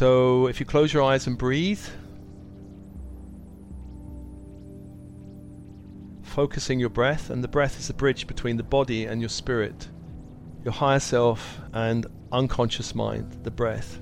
[0.00, 1.84] So if you close your eyes and breathe,
[6.22, 9.90] focusing your breath, and the breath is the bridge between the body and your spirit,
[10.64, 14.00] your higher self and unconscious mind, the breath.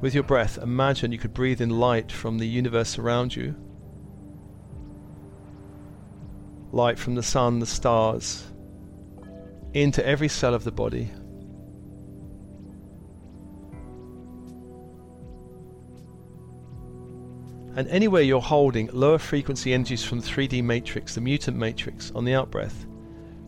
[0.00, 3.54] With your breath, imagine you could breathe in light from the universe around you.
[6.72, 8.42] Light from the sun, the stars,
[9.74, 11.10] into every cell of the body.
[17.76, 22.24] And anywhere you're holding lower frequency energies from the 3D matrix, the mutant matrix, on
[22.24, 22.86] the outbreath,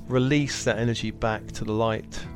[0.08, 2.26] release that energy back to the light.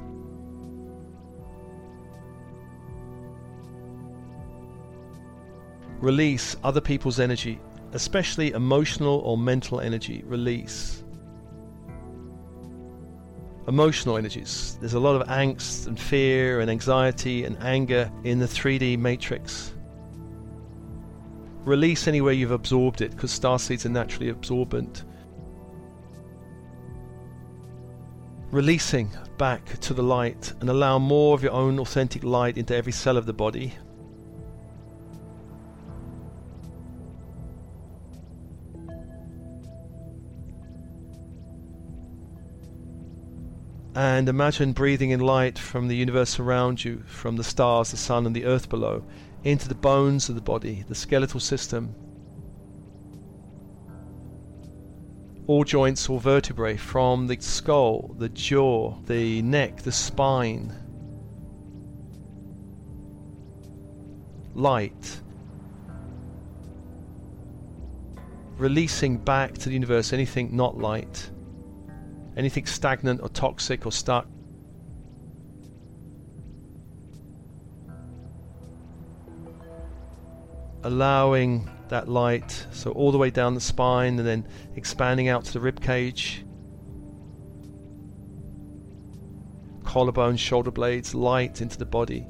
[5.98, 7.61] Release other people's energy,
[7.92, 10.23] especially emotional or mental energy.
[10.27, 11.03] Release.
[13.67, 14.79] Emotional energies.
[14.81, 19.73] There's a lot of angst and fear and anxiety and anger in the 3D matrix
[21.64, 25.05] Release anywhere you've absorbed it, because star seeds are naturally absorbent.
[28.50, 32.92] Releasing back to the light and allow more of your own authentic light into every
[32.92, 33.75] cell of the body.
[43.94, 48.24] And imagine breathing in light from the universe around you, from the stars, the sun,
[48.24, 49.05] and the earth below,
[49.42, 51.94] into the bones of the body, the skeletal system.
[55.48, 60.72] All joints, all vertebrae, from the skull, the jaw, the neck, the spine.
[64.55, 65.20] Light.
[68.56, 71.30] Releasing back to the universe anything not light,
[72.36, 74.27] anything stagnant or toxic or stuck.
[80.83, 84.46] allowing that light so all the way down the spine and then
[84.77, 86.42] expanding out to the rib cage
[89.85, 92.27] collarbone shoulder blades light into the body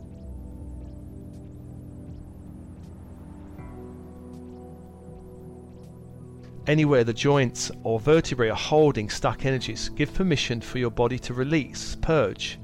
[6.71, 11.35] anywhere the joints or vertebrae are holding stuck energies give permission for your body to
[11.35, 12.59] release purge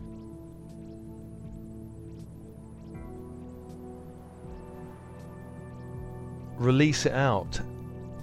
[6.59, 7.61] release it out,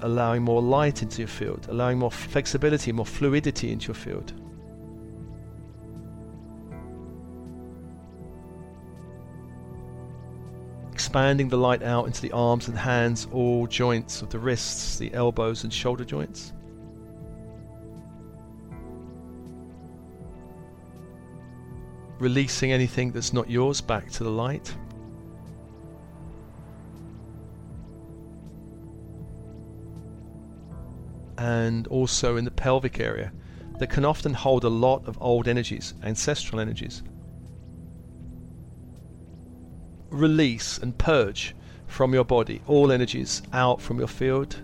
[0.01, 4.33] allowing more light into your field, allowing more flexibility, more fluidity into your field.
[11.13, 15.13] Expanding the light out into the arms and hands, all joints of the wrists, the
[15.13, 16.53] elbows, and shoulder joints.
[22.18, 24.75] Releasing anything that's not yours back to the light.
[31.38, 33.31] and also in the pelvic area
[33.78, 37.03] that can often hold a lot of old energies, ancestral energies.
[40.13, 41.56] Release and purge
[41.88, 44.56] from your body all energies out from your field.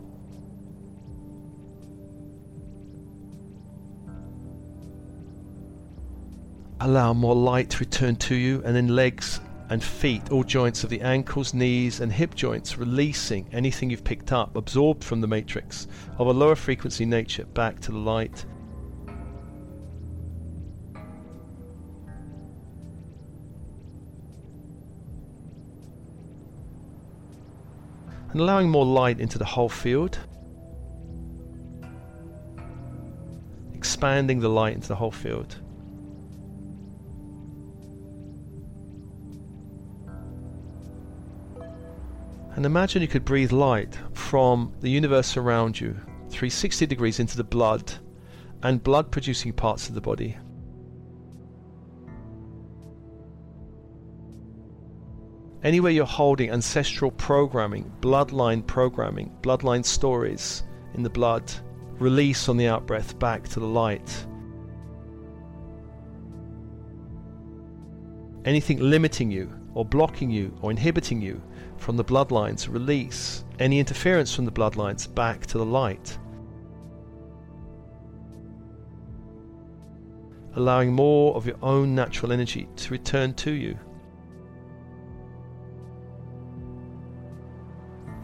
[6.80, 9.40] Allow more light to return to you, and then legs
[9.70, 14.32] and feet, all joints of the ankles, knees, and hip joints, releasing anything you've picked
[14.32, 15.88] up, absorbed from the matrix
[16.20, 18.46] of a lower frequency nature back to the light.
[28.32, 30.20] And allowing more light into the whole field.
[33.74, 35.56] Expanding the light into the whole field.
[42.56, 45.94] And imagine you could breathe light from the universe around you,
[46.30, 47.94] 360 degrees into the blood
[48.64, 50.38] and blood producing parts of the body.
[55.70, 60.64] Anywhere you're holding ancestral programming, bloodline programming, bloodline stories
[60.96, 61.44] in the blood,
[62.00, 64.26] release on the outbreath back to the light.
[68.46, 71.40] Anything limiting you, or blocking you, or inhibiting you,
[71.78, 76.18] from the bloodlines, release any interference from the bloodlines back to the light.
[80.56, 83.78] Allowing more of your own natural energy to return to you.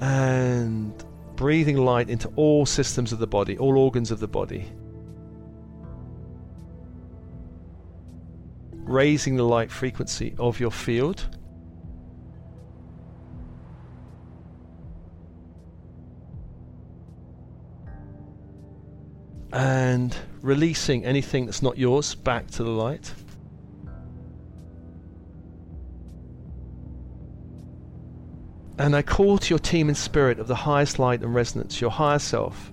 [0.08, 1.04] And
[1.36, 4.72] breathing light into all systems of the body, all organs of the body.
[8.86, 11.28] raising the light frequency of your field.
[19.52, 23.12] And releasing anything that's not yours back to the light.
[28.86, 31.90] And I call to your team in spirit of the highest light and resonance, your
[31.90, 32.72] higher self,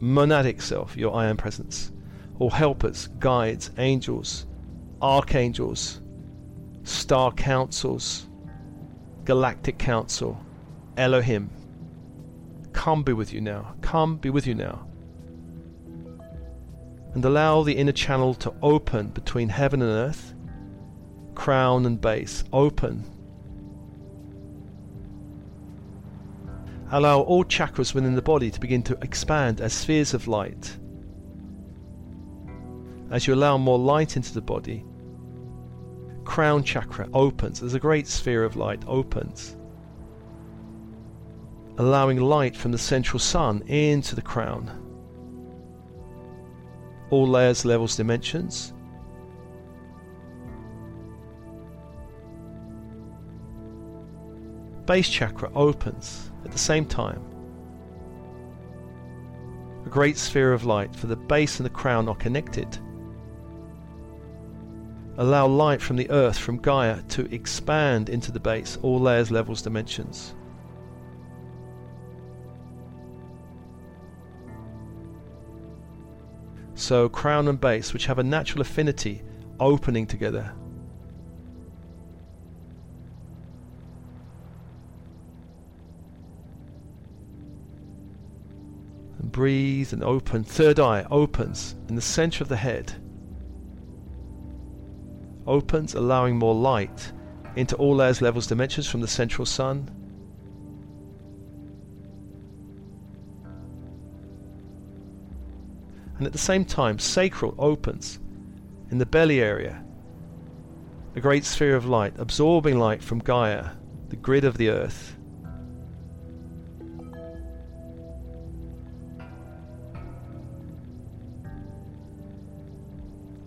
[0.00, 1.92] monadic self, your I am presence,
[2.40, 4.46] all helpers, guides, angels,
[5.00, 6.00] archangels,
[6.82, 8.26] star councils,
[9.22, 10.36] galactic council,
[10.96, 11.48] Elohim.
[12.72, 13.76] Come be with you now.
[13.82, 14.88] Come be with you now.
[17.14, 20.34] And allow the inner channel to open between heaven and earth,
[21.36, 22.42] crown and base.
[22.52, 23.04] Open
[26.92, 30.78] Allow all chakras within the body to begin to expand as spheres of light.
[33.10, 34.84] As you allow more light into the body,
[36.24, 39.56] crown chakra opens as a great sphere of light opens,
[41.78, 44.70] allowing light from the central sun into the crown.
[47.10, 48.72] All layers, levels, dimensions.
[54.86, 57.20] Base chakra opens at the same time.
[59.84, 62.78] A great sphere of light, for the base and the crown are connected.
[65.18, 69.60] Allow light from the earth, from Gaia, to expand into the base, all layers, levels,
[69.60, 70.34] dimensions.
[76.74, 79.22] So, crown and base, which have a natural affinity,
[79.58, 80.54] opening together.
[89.36, 90.42] Breathe and open.
[90.42, 92.94] Third eye opens in the center of the head.
[95.46, 97.12] Opens, allowing more light
[97.54, 99.90] into all layers, levels, dimensions from the central sun.
[106.16, 108.18] And at the same time, sacral opens
[108.90, 109.84] in the belly area.
[111.14, 113.72] A great sphere of light, absorbing light from Gaia,
[114.08, 115.15] the grid of the earth.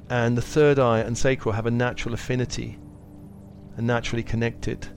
[0.10, 2.80] And the third eye and sacral have a natural affinity
[3.78, 4.88] and naturally connected.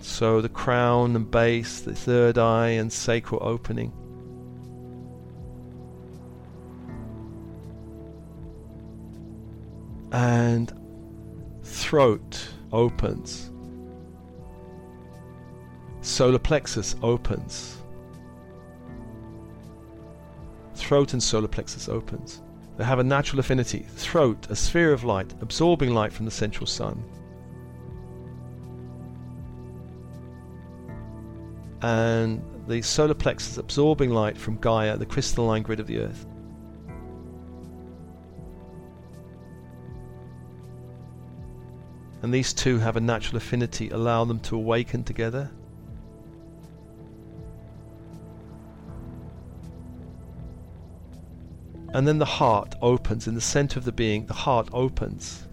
[0.00, 3.92] So the crown and base, the third eye and sacral opening.
[10.12, 10.72] And
[11.62, 13.50] throat opens.
[16.02, 17.79] Solar plexus opens
[20.90, 22.42] throat and solar plexus opens.
[22.76, 23.86] They have a natural affinity.
[23.90, 27.04] Throat, a sphere of light, absorbing light from the central sun.
[31.80, 36.26] And the solar plexus absorbing light from Gaia, the crystalline grid of the earth.
[42.22, 45.52] And these two have a natural affinity, allow them to awaken together.
[51.92, 55.48] And then the heart opens in the center of the being, the heart opens.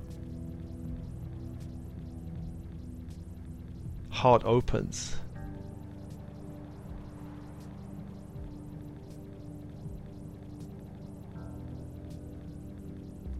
[4.09, 5.15] Heart opens.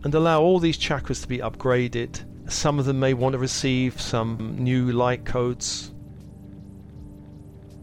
[0.03, 2.23] And allow all these chakras to be upgraded.
[2.49, 5.91] Some of them may want to receive some new light codes.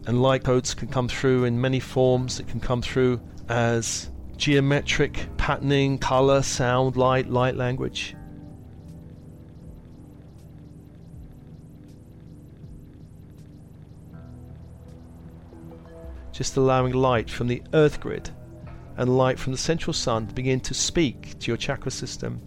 [0.07, 2.39] And light codes can come through in many forms.
[2.39, 8.15] It can come through as geometric patterning, color, sound, light, light language.
[16.31, 18.29] Just allowing light from the earth grid
[18.97, 22.41] and light from the central sun to begin to speak to your chakra system.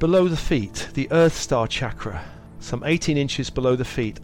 [0.00, 2.24] Below the feet, the Earth Star chakra,
[2.58, 4.18] some 18 inches below the feet,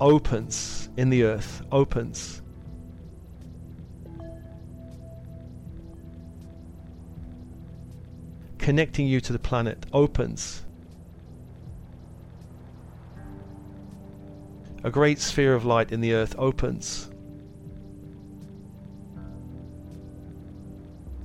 [0.00, 2.42] opens in the earth, opens.
[8.58, 10.64] Connecting you to the planet, opens.
[14.84, 17.10] A great sphere of light in the earth opens.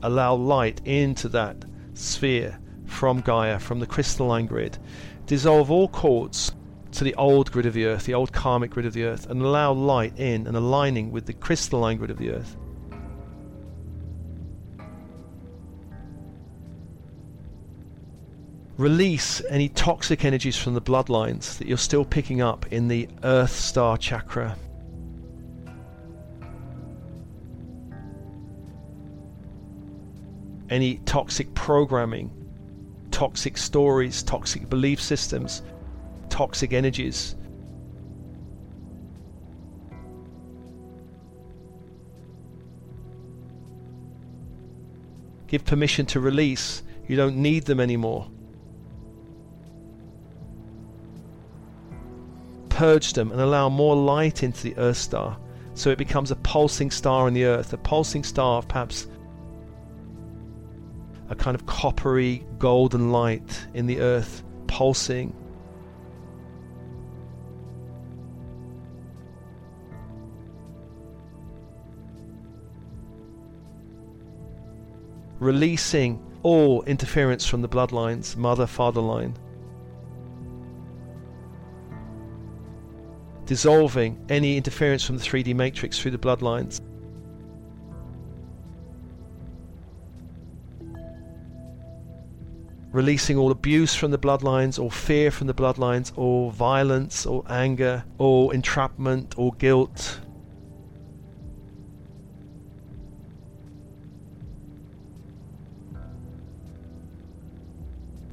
[0.02, 2.58] Allow light into that sphere
[2.94, 4.78] from Gaia, from the crystalline grid.
[5.26, 6.54] Dissolve all cords
[6.92, 9.42] to the old grid of the earth, the old karmic grid of the earth, and
[9.42, 12.56] allow light in and aligning with the crystalline grid of the earth.
[18.78, 23.52] Release any toxic energies from the bloodlines that you're still picking up in the Earth
[23.52, 24.58] Star chakra.
[30.70, 32.43] Any toxic programming,
[33.14, 35.62] toxic stories, toxic belief systems,
[36.30, 37.36] toxic energies.
[45.48, 46.82] Give permission to release.
[47.08, 48.28] You don't need them anymore.
[52.70, 55.38] Purge them and allow more light into the Earth star
[55.76, 59.08] so it becomes a pulsing star in the Earth, a pulsing star of perhaps
[61.34, 65.36] a kind of coppery golden light in the Earth, pulsing
[75.44, 79.36] releasing all interference from the bloodlines, mother father line.
[83.46, 86.80] Dissolving any interference from the 3D matrix through the bloodlines.
[92.94, 98.06] Releasing all abuse from the bloodlines, or fear from the bloodlines, or violence, or anger,
[98.18, 100.20] or entrapment, or guilt,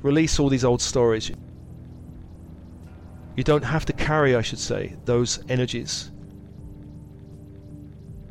[0.02, 1.30] Release all these old stories.
[3.36, 6.10] You don't have to carry, I should say, those energies.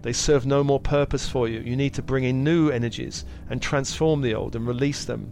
[0.01, 1.59] They serve no more purpose for you.
[1.59, 5.31] You need to bring in new energies and transform the old and release them.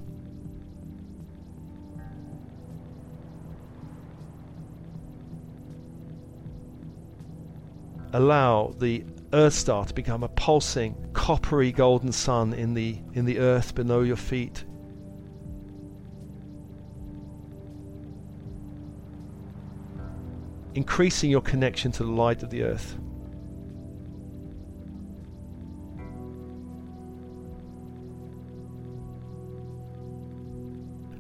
[8.18, 13.38] Allow the Earth Star to become a pulsing, coppery golden sun in the in the
[13.38, 14.66] earth below your feet.
[20.74, 22.96] increasing your connection to the light of the earth.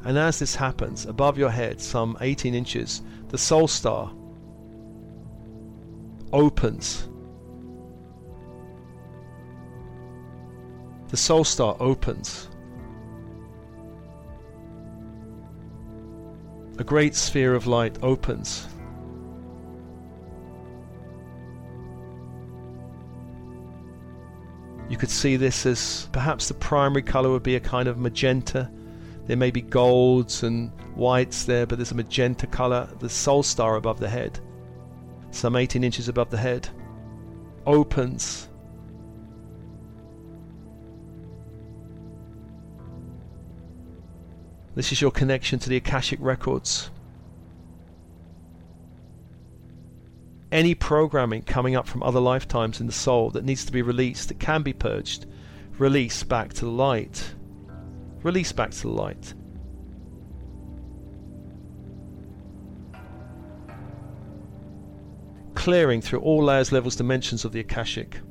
[0.03, 4.11] And as this happens, above your head, some 18 inches, the soul star
[6.33, 7.07] opens.
[11.09, 12.49] The soul star opens.
[16.79, 18.67] A great sphere of light opens.
[24.89, 28.69] You could see this as perhaps the primary colour would be a kind of magenta.
[29.25, 32.87] There may be golds and whites there, but there's a magenta colour.
[32.99, 34.39] The soul star above the head,
[35.37, 36.67] some 18 inches above the head,
[37.65, 38.49] opens.
[44.75, 46.91] This is your connection to the Akashic records.
[50.51, 54.29] any programming coming up from other lifetimes in the soul that needs to be released,
[54.29, 55.25] that can be purged,
[55.77, 57.35] release back to the light.
[58.23, 59.33] Release back to the light.
[65.67, 68.21] Clearing through all layers, levels, dimensions of the Akashic.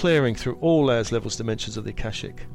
[0.00, 2.46] Clearing through all layers, levels, dimensions of the Akashic.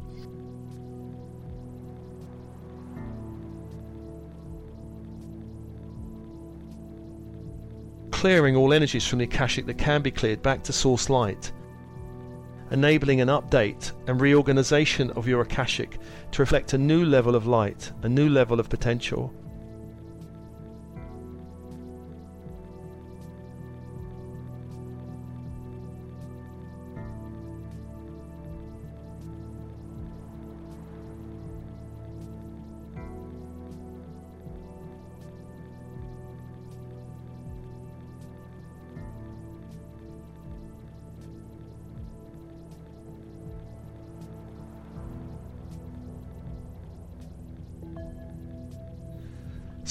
[8.10, 11.52] Clearing all energies from the Akashic that can be cleared back to source light.
[12.72, 16.00] enabling an update and reorganization of your Akashic
[16.32, 19.32] to reflect a new level of light, a new level of potential.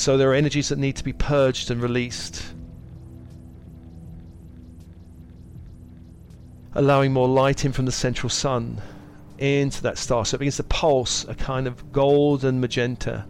[0.04, 2.42] So there are energies that need to be purged and released.
[6.74, 8.82] Allowing more light in from the central sun
[9.38, 10.26] into that star.
[10.26, 13.24] So it begins to pulse a kind of golden magenta,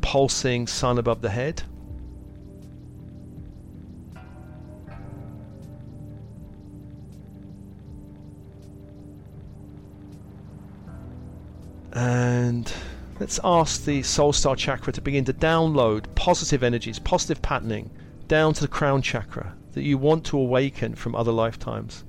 [0.00, 1.62] pulsing sun above the head.
[13.26, 17.90] Let's ask the Soul Star chakra to begin to download positive energies, positive patterning
[18.28, 22.04] down to the crown chakra that you want to awaken from other lifetimes.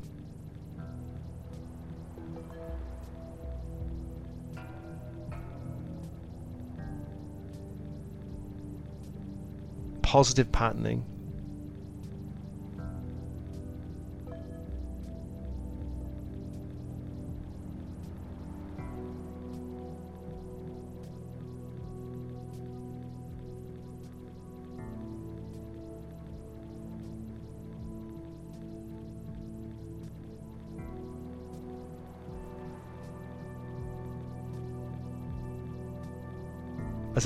[10.03, 11.03] Positive patterning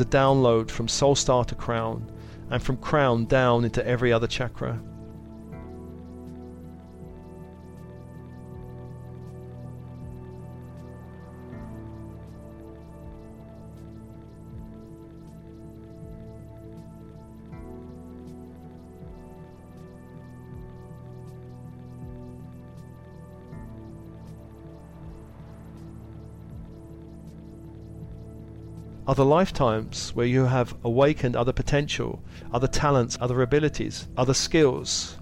[0.02, 2.12] a download from Soul Star to Crown,
[2.50, 4.80] and from Crown down into every other chakra.
[29.12, 35.18] Other lifetimes where you have awakened other potential, other talents, other abilities, other skills.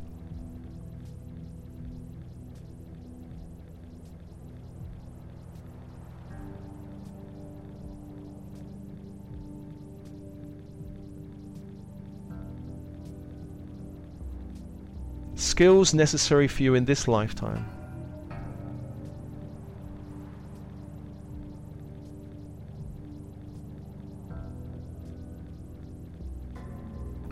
[15.34, 17.79] Skills necessary for you in this lifetime.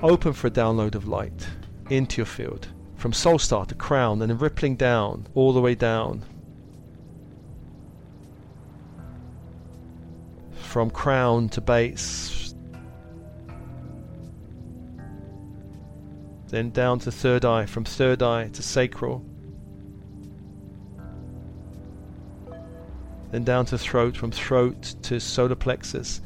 [0.04, 1.48] Open for a download of light
[1.90, 5.76] into your field from soul star to crown and then rippling down all the way
[5.76, 6.24] down.
[10.54, 12.54] From crown to base.
[16.48, 19.24] Then down to third eye from third eye to sacral.
[23.32, 26.22] Then down to throat from throat to solar plexus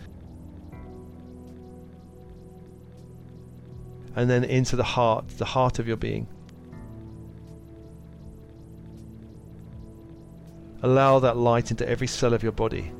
[4.16, 6.28] and then into the heart, the heart of your being.
[10.84, 12.92] Allow that light into every cell of your body.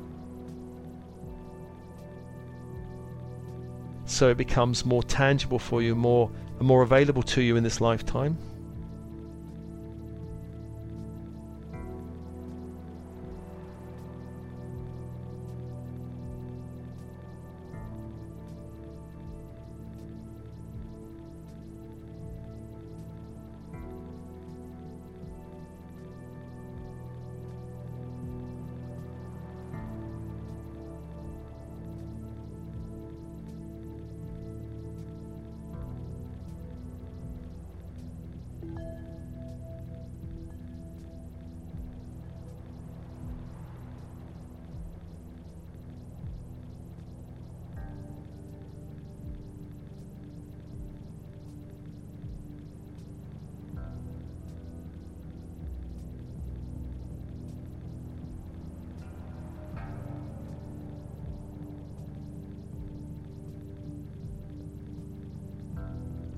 [4.04, 8.38] So it becomes more tangible for you, more more available to you in this lifetime.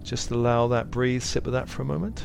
[0.04, 2.24] Just allow that breathe, sit with that for a moment.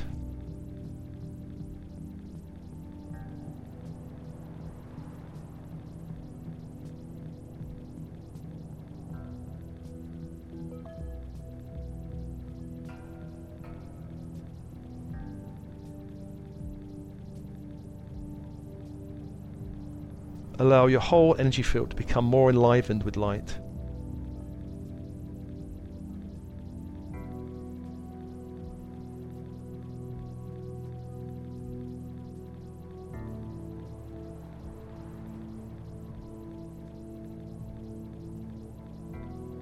[20.59, 23.57] allow your whole energy field to become more enlivened with light.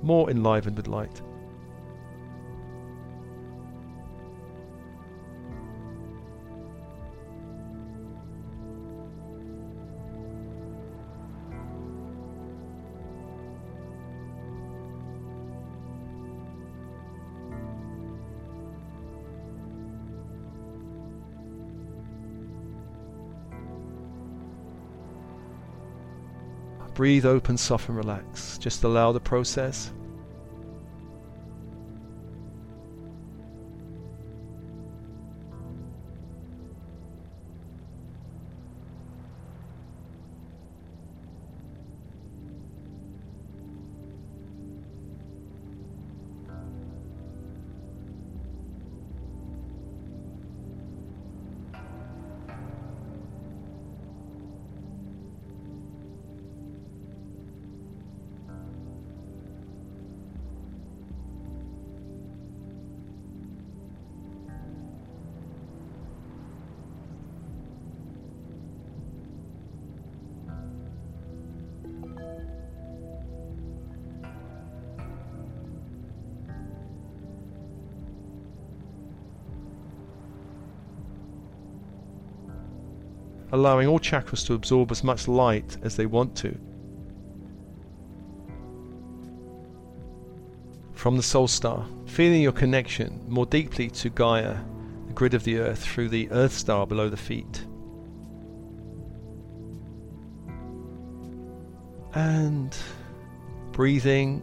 [0.08, 1.22] More enlivened with light.
[26.96, 28.58] Breathe open, soften, relax.
[28.58, 29.92] Just allow the process.
[83.52, 86.58] Allowing all chakras to absorb as much light as they want to.
[90.94, 94.58] From the soul star, feeling your connection more deeply to Gaia,
[95.08, 97.66] the grid of the earth, through the earth star below the feet.
[102.14, 102.76] And
[103.72, 104.42] breathing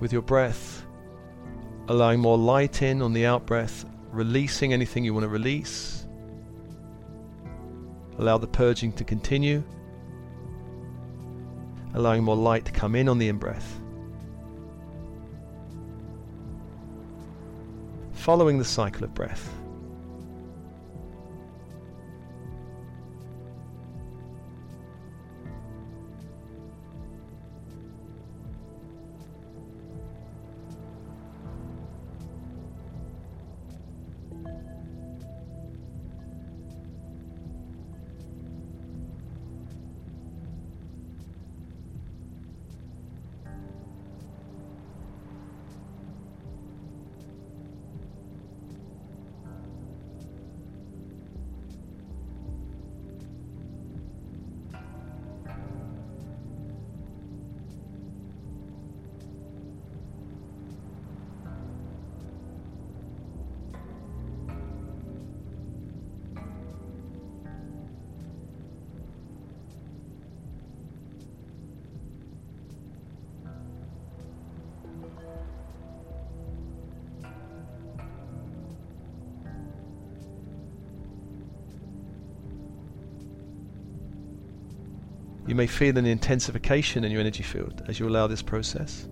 [0.00, 0.84] with your breath,
[1.88, 6.03] allowing more light in on the out breath, releasing anything you want to release
[8.18, 9.62] Allow the purging to continue,
[11.94, 13.80] allowing more light to come in on the in breath.
[18.12, 19.50] Following the cycle of breath.
[85.54, 89.06] You may feel an intensification in your energy field as you allow this process.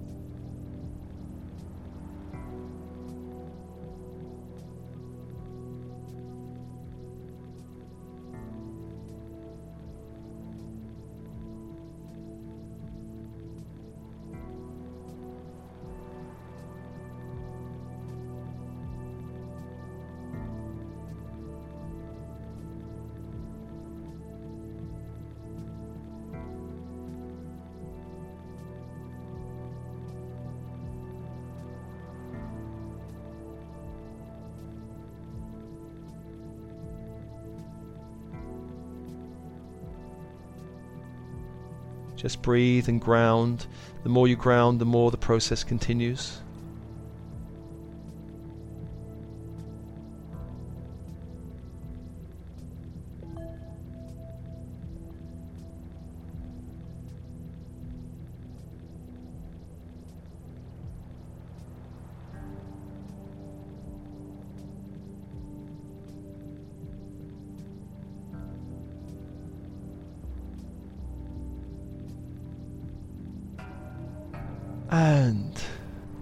[42.23, 43.67] Just breathe and ground.
[44.05, 46.39] The more you ground, the more the process continues.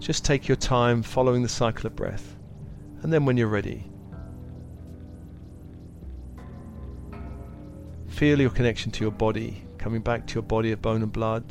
[0.01, 2.35] Just take your time following the cycle of breath.
[3.03, 3.89] And then when you're ready,
[8.07, 11.43] feel your connection to your body coming back to your body of bone and blood.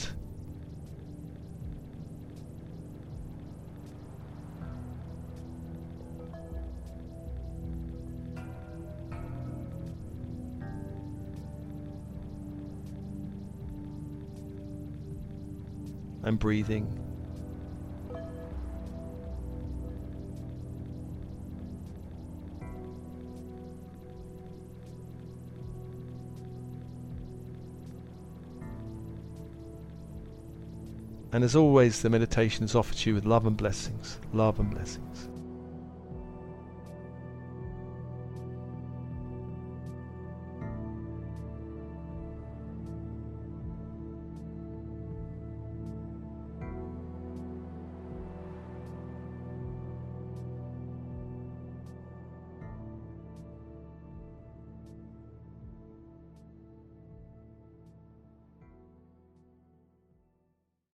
[16.23, 17.10] and breathing.
[31.33, 34.19] And as always, the meditation is offered to you with love and blessings.
[34.33, 35.29] Love and blessings.